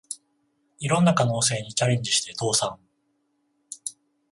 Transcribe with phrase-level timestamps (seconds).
[0.79, 2.79] いろんな可能性にチャレンジして倒産